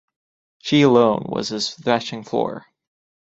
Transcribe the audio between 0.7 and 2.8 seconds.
alone was his threshing-floor.